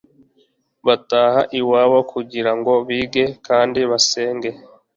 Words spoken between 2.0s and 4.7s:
kugira ngo bige kandi basenge.